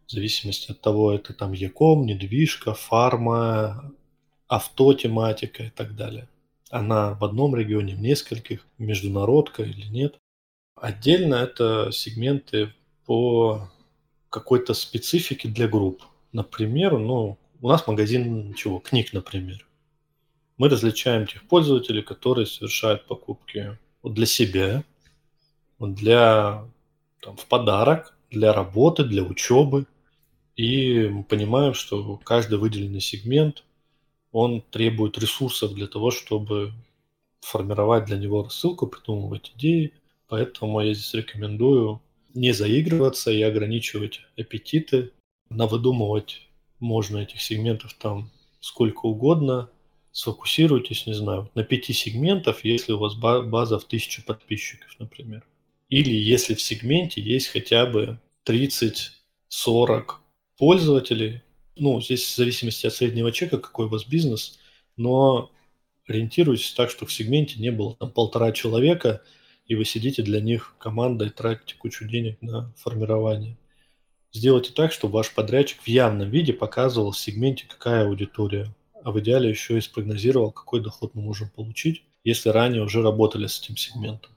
[0.07, 3.93] В зависимости от того, это там Яком, недвижка, фарма,
[4.47, 6.29] авто тематика и так далее.
[6.69, 10.17] Она в одном регионе, в нескольких, международка или нет.
[10.75, 12.73] Отдельно это сегменты
[13.05, 13.69] по
[14.29, 16.03] какой-то специфике для групп.
[16.31, 18.79] Например, ну, у нас магазин чего?
[18.79, 19.65] Книг, например.
[20.57, 24.83] Мы различаем тех пользователей, которые совершают покупки вот для себя,
[25.79, 26.65] вот для
[27.27, 29.85] там, в подарок, для работы, для учебы.
[30.55, 33.63] И мы понимаем, что каждый выделенный сегмент,
[34.31, 36.73] он требует ресурсов для того, чтобы
[37.41, 39.93] формировать для него рассылку, придумывать идеи–
[40.27, 42.01] Поэтому я здесь рекомендую
[42.33, 45.11] не заигрываться и ограничивать аппетиты.
[45.49, 46.47] Навыдумывать
[46.79, 49.69] можно этих сегментов там сколько угодно.
[50.11, 55.45] Сфокусируйтесь, не знаю, на пяти сегментов, если у вас база в тысячу подписчиков, например.
[55.89, 59.11] Или если в сегменте есть хотя бы 30-40
[60.57, 61.41] пользователей.
[61.75, 64.59] Ну, здесь в зависимости от среднего чека, какой у вас бизнес,
[64.95, 65.51] но
[66.07, 69.21] ориентируйтесь так, что в сегменте не было там полтора человека–
[69.67, 73.57] и вы сидите для них командой, тратите кучу денег на формирование.
[74.31, 78.73] Сделайте так, чтобы ваш подрядчик в явном виде показывал в сегменте, какая аудитория,
[79.03, 83.47] а в идеале еще и спрогнозировал, какой доход мы можем получить, если ранее уже работали
[83.47, 84.31] с этим сегментом.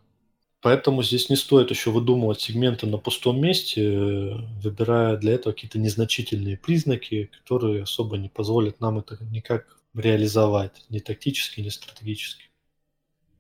[0.63, 6.59] Поэтому здесь не стоит еще выдумывать сегменты на пустом месте, выбирая для этого какие-то незначительные
[6.59, 12.45] признаки, которые особо не позволят нам это никак реализовать, ни тактически, ни стратегически.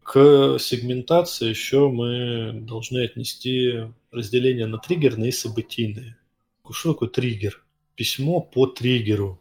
[0.02, 6.16] К сегментации еще мы должны отнести разделение на триггерные и событийные.
[6.72, 7.62] Что такое триггер?
[7.96, 9.40] Письмо по триггеру.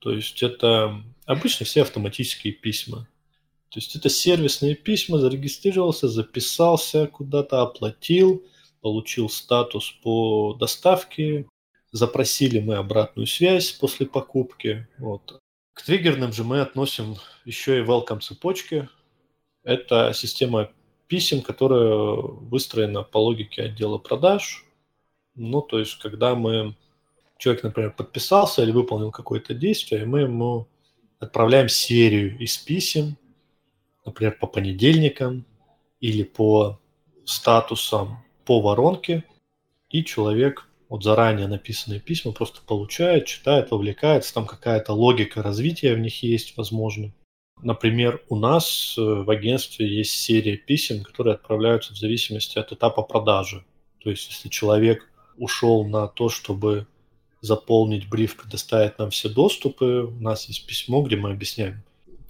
[0.00, 3.06] То есть это обычно все автоматические письма.
[3.72, 8.44] То есть это сервисные письма, зарегистрировался, записался куда-то, оплатил,
[8.82, 11.46] получил статус по доставке,
[11.90, 14.86] запросили мы обратную связь после покупки.
[14.98, 15.40] Вот.
[15.72, 18.90] К триггерным же мы относим еще и welcome цепочки,
[19.64, 20.70] это система
[21.06, 24.66] писем, которая выстроена по логике отдела продаж.
[25.34, 26.76] Ну, то есть, когда мы
[27.38, 30.68] человек, например, подписался или выполнил какое-то действие, мы ему
[31.20, 33.16] отправляем серию из писем,
[34.04, 35.44] например, по понедельникам
[36.00, 36.80] или по
[37.24, 39.24] статусам по воронке,
[39.90, 45.98] и человек вот заранее написанные письма просто получает, читает, вовлекается, там какая-то логика развития в
[45.98, 47.12] них есть, возможно.
[47.62, 53.02] Например, у нас э, в агентстве есть серия писем, которые отправляются в зависимости от этапа
[53.02, 53.64] продажи.
[54.00, 56.86] То есть, если человек ушел на то, чтобы
[57.40, 61.82] заполнить бриф, предоставить нам все доступы, у нас есть письмо, где мы объясняем,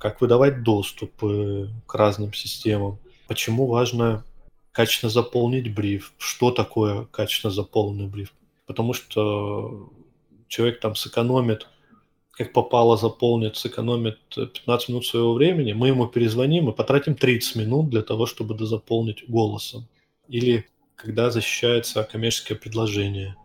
[0.03, 4.25] как выдавать доступы к разным системам, почему важно
[4.73, 8.35] качественно заполнить бриф, что такое качественно заполненный бриф.
[8.67, 9.93] Потому что
[10.49, 11.69] человек там сэкономит
[12.33, 17.91] как попало заполнит, сэкономит 15 минут своего времени, мы ему перезвоним и потратим 30 минут
[17.91, 19.87] для того, чтобы дозаполнить голосом.
[20.27, 23.37] Или когда защищается коммерческое предложение.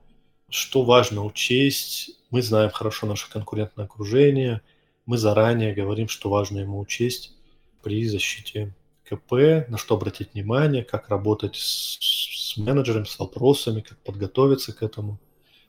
[0.49, 2.17] Что важно учесть?
[2.31, 4.61] Мы знаем хорошо наше конкурентное окружение,
[5.07, 7.33] мы заранее говорим, что важно ему учесть
[7.81, 9.31] при защите КП,
[9.69, 15.17] на что обратить внимание, как работать с, с менеджером, с вопросами, как подготовиться к этому,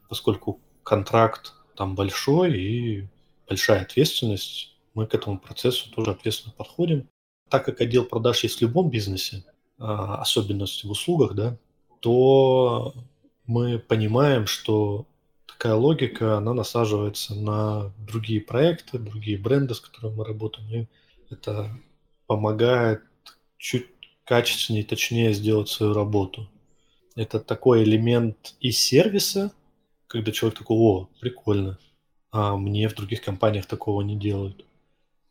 [0.08, 3.08] поскольку контракт там большой и
[3.48, 4.74] большая ответственность.
[4.94, 7.08] Мы к этому процессу тоже ответственно подходим.
[7.48, 9.44] Так как отдел продаж есть в любом бизнесе,
[9.78, 11.56] а, особенности в услугах, да,
[12.00, 12.92] то
[13.46, 15.06] мы понимаем, что
[15.58, 20.86] такая логика, она насаживается на другие проекты, другие бренды, с которыми мы работаем, и
[21.30, 21.76] это
[22.28, 23.02] помогает
[23.56, 23.88] чуть
[24.24, 26.48] качественнее точнее сделать свою работу.
[27.16, 29.50] Это такой элемент и сервиса,
[30.06, 31.76] когда человек такой, о, прикольно,
[32.30, 34.64] а мне в других компаниях такого не делают.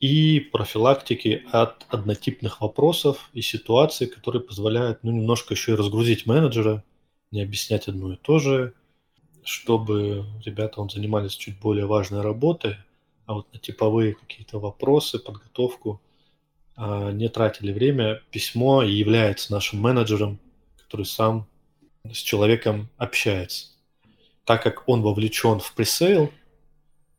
[0.01, 6.83] И профилактики от однотипных вопросов и ситуаций, которые позволяют ну, немножко еще и разгрузить менеджера,
[7.31, 8.73] не объяснять одно и то же,
[9.47, 12.77] чтобы ребята он занимались чуть более важной работой,
[13.25, 16.01] а вот на типовые какие-то вопросы, подготовку
[16.75, 18.21] а, не тратили время.
[18.31, 20.39] Письмо является нашим менеджером,
[20.77, 21.47] который сам
[22.03, 23.77] с человеком общается
[24.47, 26.31] так как он вовлечен в пресейл,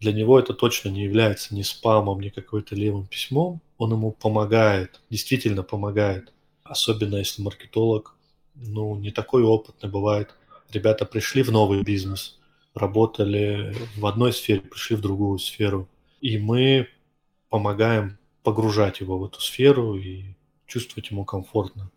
[0.00, 3.60] для него это точно не является ни спамом, ни какой-то левым письмом.
[3.76, 6.32] Он ему помогает, действительно помогает.
[6.64, 8.16] Особенно если маркетолог,
[8.54, 10.34] ну, не такой опытный бывает.
[10.72, 12.38] Ребята пришли в новый бизнес,
[12.74, 15.88] работали в одной сфере, пришли в другую сферу.
[16.20, 16.88] И мы
[17.48, 20.34] помогаем погружать его в эту сферу и
[20.66, 21.90] чувствовать ему комфортно.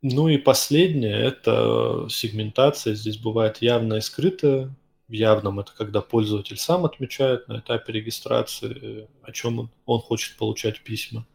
[0.00, 2.94] Ну и последнее– это сегментация.
[2.94, 4.74] Здесь бывает явная и скрытая.
[5.08, 10.36] В явном– это когда пользователь сам отмечает на этапе регистрации, о чем он, он хочет
[10.36, 11.26] получать письма.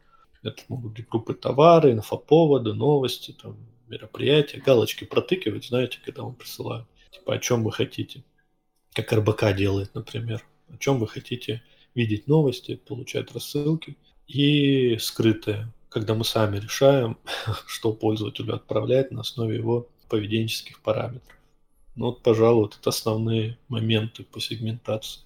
[0.44, 3.58] Это могут быть группы товары, инфоповоды, новости, там,
[3.94, 6.88] мероприятия, галочки протыкивать, знаете, когда вам присылают.
[7.12, 8.24] Типа, о чем вы хотите.
[8.94, 10.44] Как РБК делает, например.
[10.70, 11.64] О чем вы хотите
[11.96, 13.98] видеть новости, получать рассылки.
[14.28, 17.18] И скрытое когда мы сами решаем,
[17.68, 21.38] что пользователю отправлять на основе его поведенческих параметров.
[21.96, 25.22] Ну вот, пожалуй, вот это основные моменты по сегментации.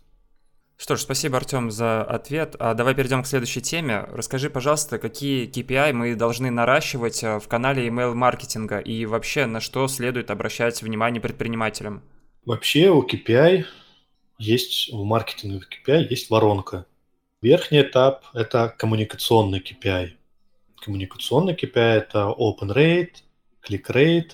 [0.77, 2.55] Что ж, спасибо, Артем, за ответ.
[2.59, 4.05] А давай перейдем к следующей теме.
[4.11, 9.87] Расскажи, пожалуйста, какие KPI мы должны наращивать э, в канале email-маркетинга и вообще на что
[9.87, 12.03] следует обращать внимание предпринимателям?
[12.45, 13.65] Вообще у KPI
[14.37, 16.85] есть, в маркетинге KPI есть воронка.
[17.41, 20.17] Верхний этап– это коммуникационный KPI
[20.87, 23.15] коммуникационный KPI– это open rate,
[23.67, 24.31] click rate,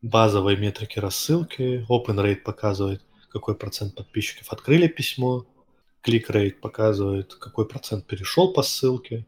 [0.00, 1.84] базовые метрики рассылки.
[1.90, 5.44] Open rate показывает, какой процент подписчиков открыли письмо.
[6.04, 9.26] Rate показывает, какой процент перешел по ссылке.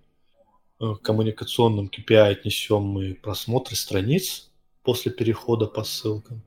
[0.79, 4.51] К коммуникационным KPI отнесем мы просмотры страниц
[4.83, 6.43] после перехода по ссылкам,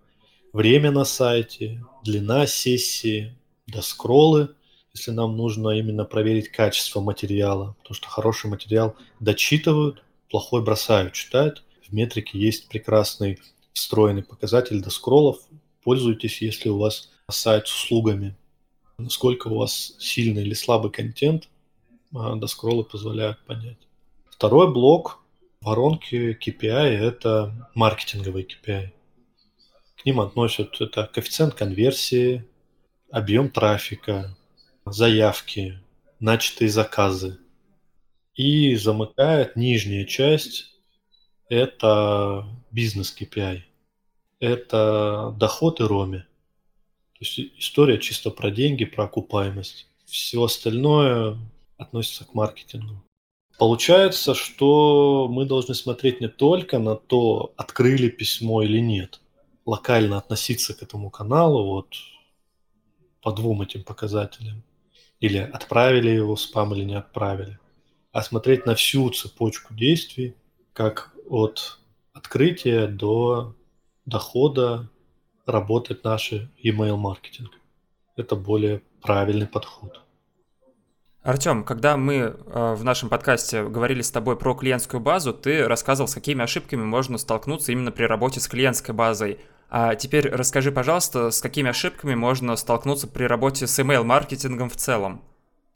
[0.51, 3.33] время на сайте, длина сессии,
[3.67, 4.49] доскроллы,
[4.93, 11.63] если нам нужно именно проверить качество материала, потому что хороший материал дочитывают, плохой бросают, читают.
[11.87, 13.39] В метрике есть прекрасный
[13.73, 15.39] встроенный показатель до скроллов.
[15.83, 18.35] Пользуйтесь, если у вас сайт с услугами.
[18.97, 21.49] Насколько у вас сильный или слабый контент,
[22.13, 23.77] а, до скроллы позволяют понять.
[24.29, 25.19] Второй блок
[25.61, 28.91] воронки KPI– это маркетинговые KPI.
[29.97, 32.45] К ним относят это коэффициент конверсии,
[33.11, 34.35] объем трафика,
[34.85, 35.79] заявки,
[36.19, 37.39] начатые заказы–
[38.35, 40.75] и замыкает нижняя часть–
[41.49, 43.61] это бизнес KPI.
[44.39, 46.23] Это доход и роми.
[47.17, 49.87] То есть история чисто про деньги, про окупаемость.
[50.05, 51.37] Все остальное
[51.77, 53.03] относится к маркетингу.
[53.57, 59.21] Получается, что мы должны смотреть не только на то, открыли письмо или нет,
[59.65, 61.95] локально относиться к этому каналу вот
[63.21, 64.63] по двум этим показателям.
[65.21, 67.57] Или отправили его спам или не отправили
[68.15, 70.37] а смотреть на всю цепочку действий,
[70.71, 71.79] как от
[72.13, 73.57] открытия до
[74.05, 74.89] дохода
[75.45, 77.51] работать наш email маркетинг.
[78.15, 80.01] Это более правильный подход.
[81.21, 86.07] Артем, когда мы э, в нашем подкасте говорили с тобой про клиентскую базу, ты рассказывал,
[86.07, 89.39] с какими ошибками можно столкнуться именно при работе с клиентской базой.
[89.69, 95.23] А теперь расскажи, пожалуйста, с какими ошибками можно столкнуться при работе с email-маркетингом в целом?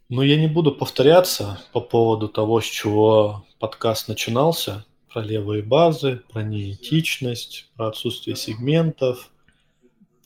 [0.07, 6.21] Ну, я не буду повторяться по поводу того, с чего подкаст начинался, про левые базы,
[6.31, 9.31] про неэтичность, про отсутствие сегментов,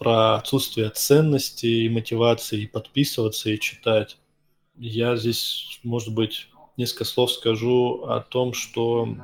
[0.03, 4.17] про отсутствие ценности и мотивации и подписываться и читать.
[4.77, 9.15] Я здесь, может быть, несколько слов скажу о том, что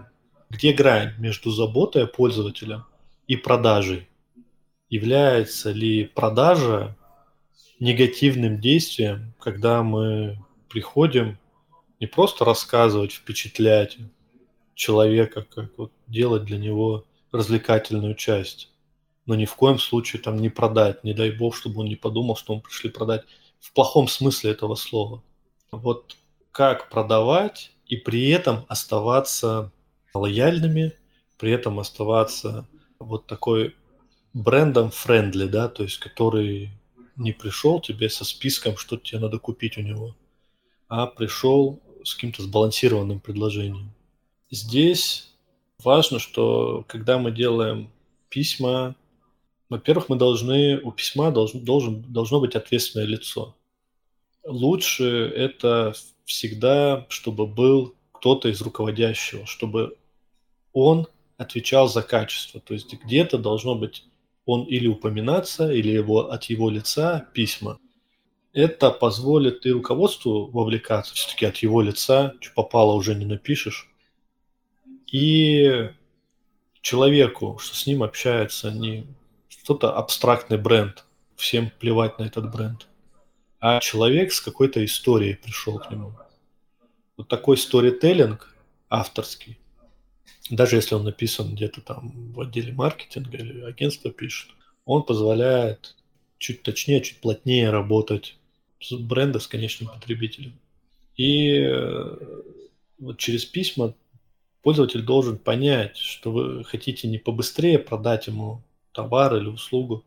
[0.50, 2.84] где грань между заботой о пользователе
[3.28, 4.08] и продажей.
[4.89, 6.98] Является ли продажа
[7.80, 10.39] негативным действием, когда мы
[10.70, 11.38] приходим
[12.00, 13.98] не просто рассказывать, впечатлять
[14.74, 18.72] человека, как вот делать для него развлекательную часть,
[19.30, 22.36] но ни в коем случае там не продать, не дай бог, чтобы он не подумал,
[22.36, 23.26] что мы пришли продать
[23.60, 25.22] в плохом смысле этого слова.
[25.72, 26.18] Вот
[26.52, 29.72] как продавать и при этом оставаться
[30.15, 30.94] лояльными,
[31.38, 33.76] при этом оставаться вот такой
[34.34, 36.72] брендом френдли, да, то есть который
[37.15, 40.15] не пришел тебе со списком, что тебе надо купить у него,
[40.88, 43.94] а пришел с каким-то сбалансированным предложением.
[44.50, 45.36] Здесь
[45.84, 47.92] важно, что когда мы делаем
[48.30, 48.96] письма,
[49.69, 53.55] во-первых, мы должны, у письма должен, должен, должно быть ответственное лицо.
[54.43, 55.93] Лучше это
[56.25, 59.95] всегда, чтобы был кто-то из руководящего, чтобы
[60.73, 62.60] он отвечал за качество.
[62.60, 64.05] То есть где-то должно быть
[64.45, 67.77] он или упоминаться, или его, от его лица письма.
[68.51, 73.88] Это позволит и руководству вовлекаться, все-таки от его лица, что попало уже не напишешь.
[75.12, 75.91] И
[76.82, 79.05] человеку, что с ним общается не
[79.69, 81.05] что-то абстрактный бренд,
[81.36, 82.88] всем плевать на этот бренд,
[83.60, 86.13] а человек с какой-то историей пришел к нему.
[87.17, 88.51] Вот такой сторителлинг
[88.89, 89.60] авторский,
[90.49, 94.49] даже если он написан где-то там в отделе маркетинга или агентство пишет,
[94.86, 95.95] он позволяет
[96.39, 98.39] чуть точнее, чуть плотнее работать
[98.82, 100.60] с бренда с конечным потребителем.
[101.15, 102.41] И э,
[102.97, 103.93] вот через письма
[104.63, 110.06] пользователь должен понять, что вы хотите не побыстрее продать ему товар или услугу,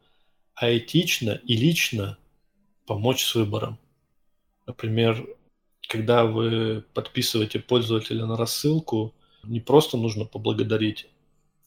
[0.55, 2.19] а этично и лично
[2.87, 3.79] помочь с выбором.
[4.67, 5.27] Например,
[5.89, 9.15] когда вы подписываете пользователя на рассылку,
[9.45, 11.07] не просто нужно поблагодарить,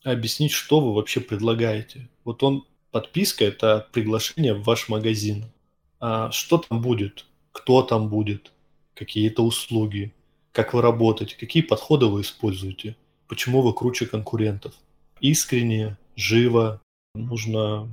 [0.03, 2.09] а объяснить, что вы вообще предлагаете.
[2.23, 5.51] Вот он, подписка– это приглашение в ваш магазин.
[5.99, 7.25] А что там будет?
[7.51, 8.51] Кто там будет?
[8.93, 10.13] Какие-то услуги?
[10.51, 11.35] Как вы работаете?
[11.37, 12.95] Какие подходы вы используете?
[13.27, 14.73] Почему вы круче конкурентов?
[15.19, 16.81] Искренне, живо,
[17.15, 17.89] нужно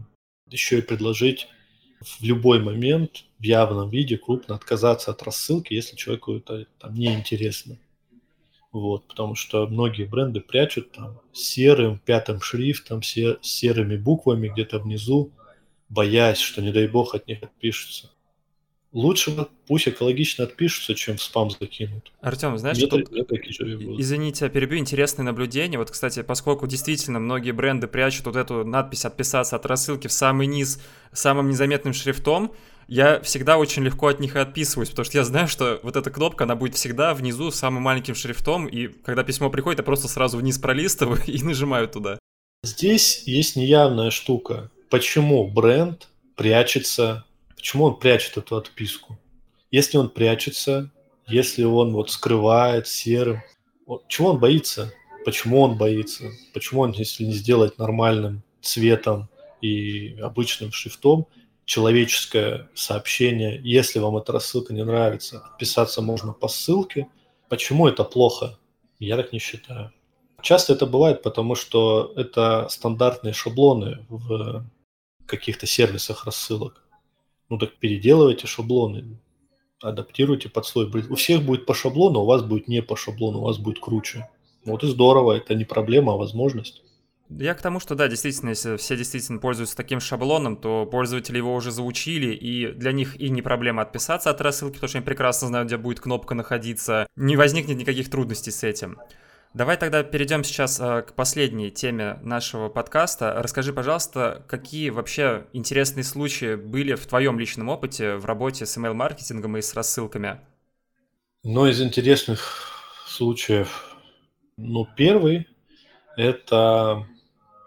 [0.48, 1.48] еще и предложить
[2.00, 7.78] в любой момент в явном виде крупно отказаться от рассылки, если человеку это там неинтересно.
[8.72, 15.30] Вот, потому что многие бренды прячут там серым пятым шрифтом, се, серыми буквами где-то внизу,
[15.90, 18.11] боясь, что, не дай бог, от них отпишутся.
[18.92, 22.12] Лучше пусть экологично отпишутся, чем в спам закинут.
[22.20, 23.11] Артем, знаешь, что тут...
[23.11, 25.78] Извините, перебью, интересное наблюдение.
[25.78, 30.46] Вот, кстати, поскольку действительно многие бренды прячут вот эту надпись «Отписаться от рассылки» в самый
[30.46, 30.78] низ
[31.11, 32.52] самым незаметным шрифтом,
[32.87, 36.44] я всегда очень легко от них отписываюсь, потому что я знаю, что вот эта кнопка,
[36.44, 40.59] она будет всегда внизу самым маленьким шрифтом, и когда письмо приходит, я просто сразу вниз
[40.59, 42.18] пролистываю и нажимаю туда.
[42.62, 44.70] Здесь есть неявная штука.
[44.90, 47.24] Почему бренд прячется
[47.62, 49.20] Почему он прячет эту отписку?
[49.70, 50.90] Если он прячется,
[51.29, 53.40] если он вот скрывает серым,
[53.87, 54.92] вот, чего он боится?
[55.25, 56.25] Почему он боится?
[56.55, 59.29] Почему он, если не сделать нормальным цветом
[59.61, 61.29] и обычным шрифтом,
[61.64, 67.07] человеческое сообщение, если вам эта рассылка не нравится, отписаться можно по ссылке.
[67.49, 68.59] Почему это плохо?
[68.99, 69.93] Я так не считаю.
[70.41, 74.66] Часто это бывает, потому что это стандартные шаблоны в
[75.26, 76.82] каких-то сервисах рассылок.
[77.53, 79.18] Ну так переделывайте шаблоны,
[79.82, 81.11] адаптируйте под бренд.
[81.11, 84.26] У всех будет по шаблону, у вас будет не по шаблону, у вас будет круче.
[84.64, 86.82] Вот и здорово, это не проблема, а возможность.
[87.28, 91.55] Я к тому, что да, действительно, если все действительно пользуются таким шаблоном, то пользователи его
[91.55, 95.48] уже заучили, и для них и не проблема отписаться от рассылки, потому что они прекрасно
[95.48, 97.07] знают, где будет кнопка находиться.
[97.16, 98.96] Не возникнет никаких трудностей с этим.
[99.55, 103.34] Давай тогда перейдем сейчас э, к последней теме нашего подкаста.
[103.36, 109.59] Расскажи, пожалуйста, какие вообще интересные случаи были в твоем личном опыте в работе с email-маркетингом
[109.59, 110.40] и с рассылками?
[111.42, 112.70] Ну, из интересных
[113.07, 113.94] случаев,
[114.57, 115.46] ну, первый–
[116.16, 117.07] это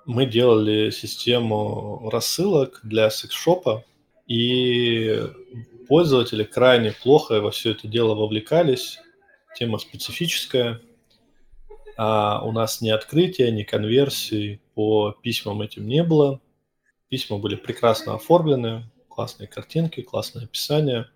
[0.06, 3.84] мы делали систему рассылок для секс-шопа,
[4.26, 5.22] и
[5.88, 9.00] пользователи крайне плохо во все это дело вовлекались.
[9.56, 10.82] Тема специфическая.
[11.98, 16.42] А у нас ни открытия, ни конверсии по письмам этим не было.
[17.10, 21.08] Письма были прекрасно оформлены, классные картинки, классное описание.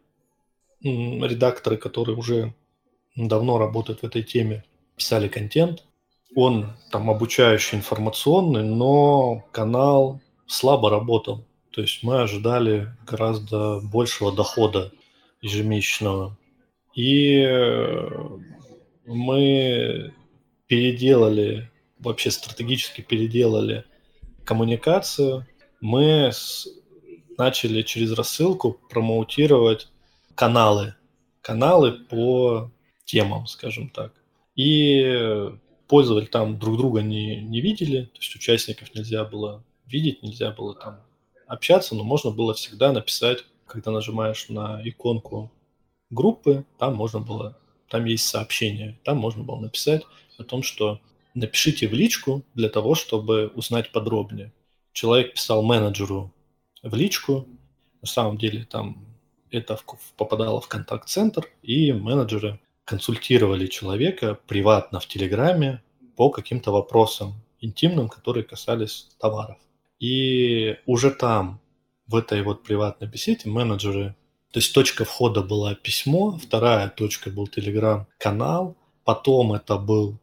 [0.82, 2.53] Редакторы, которые уже
[3.15, 4.63] давно работают в этой теме,
[4.95, 5.84] писали контент.
[6.36, 11.45] Он там обучающий, информационный, но канал слабо работал.
[11.71, 14.91] То есть мы ожидали гораздо большего дохода
[15.41, 16.38] ежемесячного.
[16.95, 17.45] И
[19.05, 20.13] мы
[20.70, 23.84] переделали, вообще стратегически переделали
[24.45, 25.45] коммуникацию.
[25.82, 26.67] Мы с,
[27.38, 29.89] начали через рассылку промоутировать
[30.36, 30.95] каналы.
[31.41, 32.72] Каналы по
[33.03, 34.13] темам, скажем так.
[34.55, 35.51] И
[35.88, 40.76] пользователи там друг друга не, не видели, то есть участников нельзя было видеть, нельзя было
[40.76, 41.01] там
[41.47, 45.51] общаться, но можно было всегда написать, когда нажимаешь на иконку
[46.11, 47.57] группы, там можно было,
[47.89, 50.03] там есть сообщение, там можно было написать
[50.40, 51.02] о том, что
[51.34, 54.52] напишите в личку для того, чтобы узнать подробнее.
[54.94, 56.34] Человек писал менеджеру
[56.82, 57.48] в личку,
[58.02, 59.06] на самом деле там
[59.52, 59.80] это
[60.18, 65.84] попадало в контакт-центр, и менеджеры консультировали человека приватно в Телеграме
[66.16, 69.58] по каким-то вопросам интимным, которые касались товаров.
[70.00, 71.60] И уже там,
[72.08, 74.16] в этой вот приватной беседе, менеджеры,
[74.52, 80.20] то есть точка входа была письмо, вторая точка был телеграм-канал, потом это был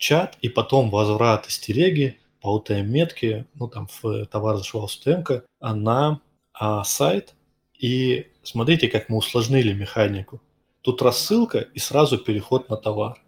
[0.00, 6.20] чат, и потом возврат из телеги по UTM-метке, ну там в товар зашла UTM, на
[6.54, 7.34] а, сайт.
[7.78, 10.40] И смотрите, как мы усложнили механику.
[10.80, 13.22] Тут рассылка и сразу переход на товар.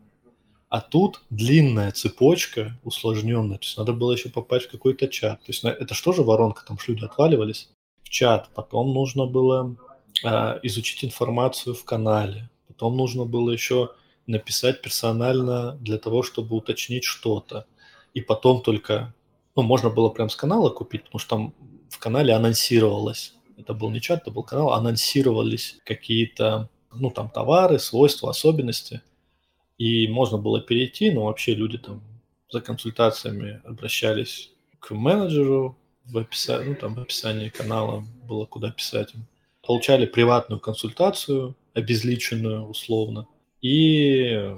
[0.69, 3.59] А тут длинная цепочка усложненная.
[3.59, 5.41] То есть надо было еще попасть в какой-то чат.
[5.41, 6.65] То есть это что же воронка?
[6.67, 7.69] Там люди отваливались
[8.03, 8.49] в чат.
[8.55, 9.77] Потом нужно было
[10.25, 12.49] э, изучить информацию в канале.
[12.69, 13.91] Потом нужно было еще
[14.27, 17.67] написать персонально для того, чтобы уточнить что-то.
[18.15, 19.15] И потом только,
[19.57, 21.55] ну, можно было прям с канала купить, потому что там
[21.91, 23.35] в канале анонсировалось.
[23.57, 29.03] Это был не чат, это был канал, анонсировались какие-то ну, там, товары, свойства, особенности.
[29.79, 32.03] И можно было перейти, но вообще люди там
[32.51, 39.13] за консультациями обращались к менеджеру в описании, ну, там в описании канала было куда писать.
[39.65, 43.27] Получали приватную консультацию, обезличенную условно,
[43.63, 44.55] и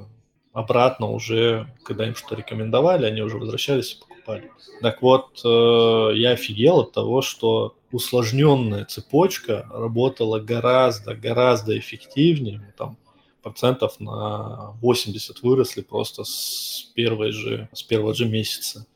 [0.52, 4.50] обратно уже, когда им что-то рекомендовали, они уже возвращались и покупали.
[4.80, 12.74] Так вот, э, я офигел от того, что усложненная цепочка работала гораздо, гораздо эффективнее.
[12.78, 12.96] Там
[13.42, 18.86] процентов на 80 выросли просто с, первой же, с первого же месяца,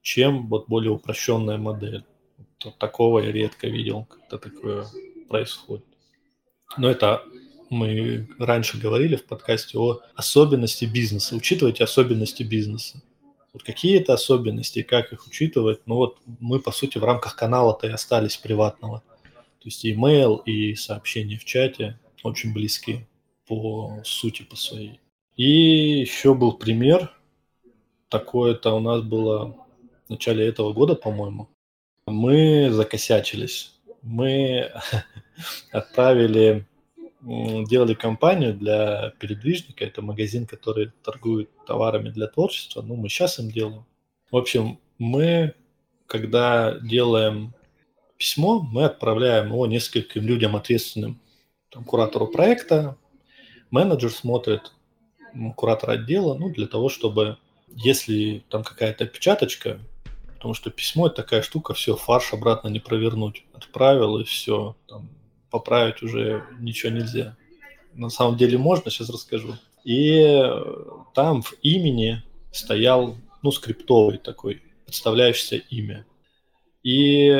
[0.00, 2.04] чем вот более упрощенная модель.
[2.64, 4.86] Вот такого я редко видел, когда такое
[5.28, 5.84] происходит.
[6.76, 7.22] Но это
[7.70, 11.36] мы раньше говорили в подкасте о особенности бизнеса.
[11.36, 13.02] Учитывайте особенности бизнеса.
[13.52, 15.80] Вот какие это особенности как их учитывать?
[15.86, 19.02] Ну вот мы, по сути, в рамках канала-то и остались приватного.
[19.60, 23.06] То есть и email, и сообщения в чате очень близки
[23.46, 25.00] по сути по своей.
[25.36, 27.12] И еще был пример.
[28.08, 29.56] Такое-то у нас было
[30.06, 31.48] в начале этого года, по-моему.
[32.06, 33.74] Мы закосячились.
[34.02, 34.70] Мы
[35.72, 36.66] отправили
[37.26, 39.84] делали компанию для передвижника.
[39.84, 42.82] Это магазин, который торгует товарами для творчества.
[42.82, 43.84] Ну, мы сейчас им делаем.
[44.30, 45.54] В общем, мы,
[46.06, 47.52] когда делаем
[48.16, 51.20] письмо, мы отправляем его нескольким людям ответственным.
[51.70, 52.96] Там, куратору проекта,
[53.70, 54.72] менеджер смотрит,
[55.56, 59.80] куратор отдела, ну, для того, чтобы, если там какая-то опечаточка,
[60.34, 63.44] потому что письмо– это такая штука, все, фарш обратно не провернуть.
[63.52, 65.08] Отправил, и все, там,
[65.58, 67.36] поправить уже ничего нельзя.
[67.94, 69.54] На самом деле можно, сейчас расскажу.
[69.84, 70.42] И
[71.14, 76.04] там в имени стоял, ну, скриптовый такой, подставляющийся имя.
[76.82, 77.30] И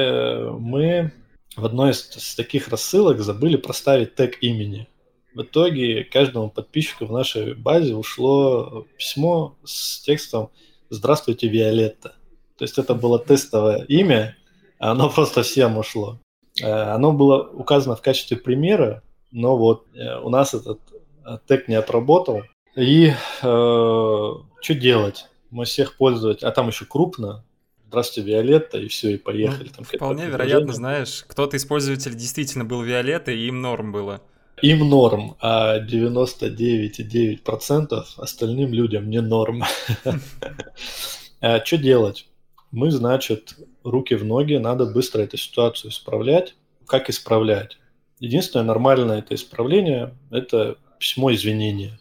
[0.58, 1.12] мы
[1.56, 4.88] в одной из, из таких рассылок забыли проставить тег имени.
[5.34, 10.50] В итоге каждому подписчику в нашей базе ушло письмо с текстом
[10.88, 12.14] «Здравствуйте, Виолетта».
[12.56, 14.34] То есть это было тестовое имя,
[14.78, 16.18] а оно просто всем ушло.
[16.62, 20.80] Э, оно было указано в качестве примера, но вот э, у нас этот
[21.24, 22.42] э, тег не отработал.
[22.74, 25.28] И э, что делать?
[25.50, 27.44] Мы всех пользователей, а там еще крупно,
[27.88, 29.68] здравствуйте, Виолетта, и все, и поехали.
[29.68, 34.20] Ну, там вполне вероятно, знаешь, кто-то из пользователей действительно был Виолетта, и им норм было.
[34.62, 39.64] Им норм, а 99,9% остальным людям не норм.
[41.40, 42.26] Что делать?
[42.76, 46.56] Мы, значит, руки в ноги, надо быстро эту ситуацию исправлять.
[46.86, 47.78] Как исправлять?
[48.20, 51.98] Единственное нормальное это исправление– это письмо извинения.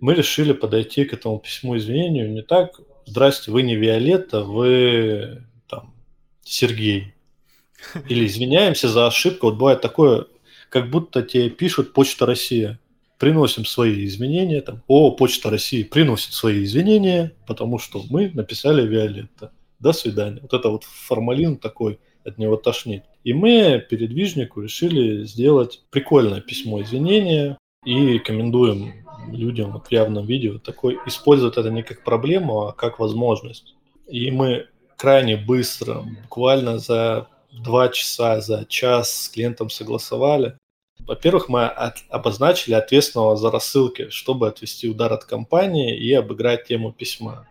[0.00, 5.94] Мы решили подойти к этому письму извинению не так «Здрасте, вы не Виолетта, вы там
[6.42, 7.14] Сергей».
[8.08, 9.46] Или извиняемся за ошибку.
[9.46, 10.26] Вот бывает такое,
[10.70, 12.80] как будто тебе пишут «Почта Россия».
[13.18, 14.60] Приносим свои извинения.
[14.60, 19.52] Там, О, Почта России приносит свои извинения, потому что мы написали Виолетта.
[19.78, 20.40] До свидания.
[20.40, 23.04] Вот это вот формалин такой, от него тошнит.
[23.24, 28.92] И мы передвижнику решили сделать прикольное письмо извинения и рекомендуем
[29.30, 33.74] людям вот в явном видео такой использовать это не как проблему, а как возможность.
[34.08, 34.66] И мы
[34.96, 40.58] крайне быстро, буквально за два часа, за час с клиентом согласовали.
[41.00, 46.92] Во-первых, мы от, обозначили ответственного за рассылки, чтобы отвести удар от компании и обыграть тему
[46.92, 47.46] письма.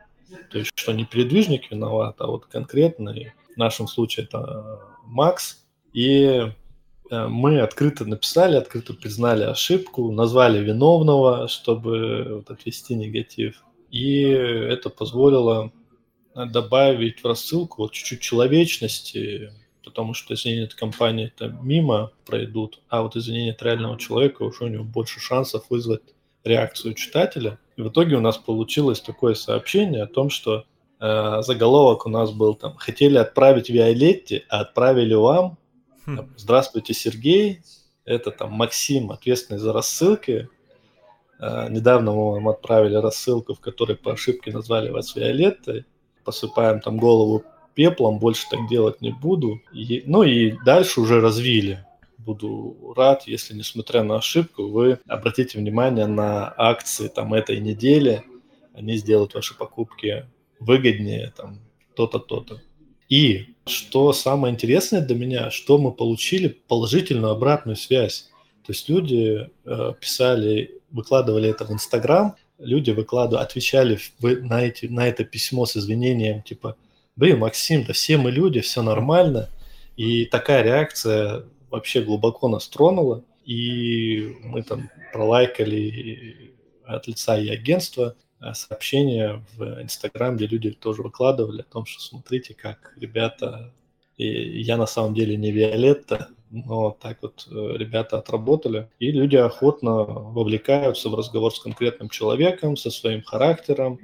[0.52, 5.64] То есть, что не передвижник виноват, а вот конкретный, в нашем случае это Макс.
[5.94, 6.52] И
[7.10, 13.64] э, мы открыто написали, открыто признали ошибку, назвали виновного, чтобы вот отвести негатив.
[13.92, 15.72] И это позволило
[16.36, 23.04] добавить в рассылку вот чуть-чуть человечности, потому что извинения от компании это мимо пройдут, а
[23.04, 26.02] вот извинения от реального человека уже у него больше шансов вызвать
[26.46, 27.60] реакцию читателя.
[27.76, 30.66] И в итоге у нас получилось такое сообщение о том, что
[31.02, 35.58] э, заголовок у нас был там «Хотели отправить Виолетте, а отправили вам».
[36.06, 36.30] Хм.
[36.38, 37.62] Здравствуйте, Сергей.
[38.06, 40.48] Это там Максим, ответственный за рассылки.
[41.40, 45.86] Э, недавно мы вам отправили рассылку, в которой по ошибке назвали вас Виолеттой.
[46.24, 47.44] Посыпаем там голову
[47.74, 49.62] пеплом, больше так делать не буду.
[49.74, 51.86] И, ну и дальше уже развили.
[52.26, 58.24] Буду рад, если, несмотря на ошибку, вы обратите внимание на акции там этой недели.
[58.74, 60.26] Они сделают ваши покупки
[60.60, 61.60] выгоднее, там,
[61.96, 62.62] то-то, то-то.
[63.10, 68.32] И что самое интересное для меня, что мы получили положительную обратную связь.
[68.66, 75.08] То есть люди э, писали, выкладывали это в Инстаграм, люди выкладывали, отвечали на, эти, на
[75.08, 76.76] это письмо с извинением, типа,
[77.16, 79.50] блин, Максим, да все мы люди, все нормально.
[79.96, 81.44] И такая реакция
[81.76, 83.24] вообще глубоко нас тронула.
[83.46, 86.56] И мы там пролайкали
[86.86, 92.02] от лица и агентства э, сообщения в Инстаграм, где люди тоже выкладывали о том, что
[92.02, 93.74] смотрите, как ребята,
[94.18, 98.90] и я на самом деле не Виолетта, но так вот э, ребята отработали.
[99.00, 104.00] И люди охотно вовлекаются в разговор с конкретным человеком, со своим характером,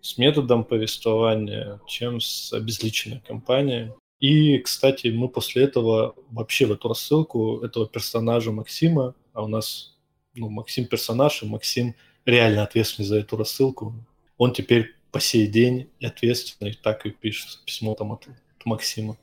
[0.00, 3.92] с методом повествования, чем с обезличенной компанией.
[4.24, 9.98] И, кстати, мы после этого вообще в эту рассылку этого персонажа Максима, а у нас
[10.34, 11.94] ну, Максим персонаж, и Максим
[12.24, 13.92] реально ответственный за эту рассылку,
[14.38, 19.18] он теперь по сей день и ответственный, так и пишет письмо там от, от Максима.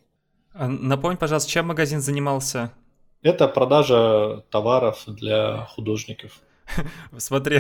[0.54, 2.72] А напомни, пожалуйста, чем магазин занимался?
[3.24, 6.42] Это продажа товаров для художников.
[7.18, 7.60] Смотри,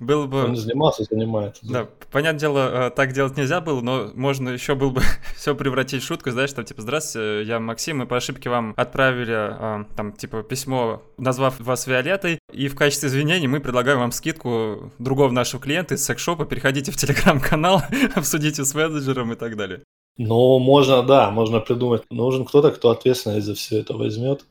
[0.00, 0.44] было бы...
[0.44, 1.64] Он занимался, занимается.
[1.64, 1.84] Да.
[1.84, 5.02] да, понятное дело, э, так делать нельзя было, но можно еще было бы
[5.36, 9.82] все превратить в шутку, знаешь, там, типа, здравствуйте, я Максим, мы по ошибке вам отправили,
[9.82, 14.92] э, там, типа, письмо, назвав вас Виолеттой, и в качестве извинений мы предлагаем вам скидку
[14.98, 17.82] другого нашего клиента из секшопа, переходите в телеграм-канал,
[18.14, 19.82] обсудите с менеджером и так далее.
[20.18, 22.02] Ну, можно, да, можно придумать.
[22.10, 24.44] Нужен кто-то, кто ответственность за все это возьмет.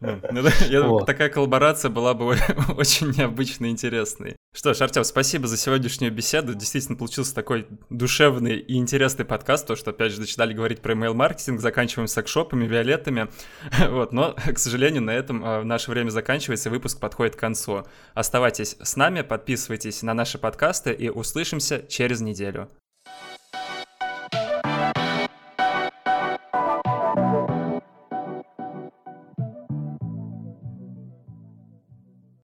[0.00, 0.20] Ну
[0.70, 2.36] думаю, такая коллаборация была бы
[2.76, 4.36] очень необычной и интересной.
[4.54, 6.54] Что ж, Артем, спасибо за сегодняшнюю беседу.
[6.54, 11.60] Действительно, получился такой душевный и интересный подкаст, то, что, опять же, начинали говорить про email-маркетинг,
[11.60, 13.28] заканчиваем секшопами, виолеттами.
[13.94, 17.84] Вот, но, к сожалению, на этом а, наше время заканчивается, выпуск подходит к концу.
[18.14, 22.68] Оставайтесь с нами, подписывайтесь на наши подкасты и услышимся через неделю.